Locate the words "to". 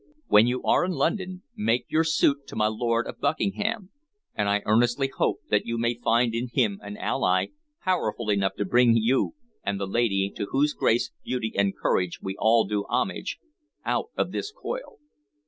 2.47-2.55, 8.55-8.65, 10.37-10.47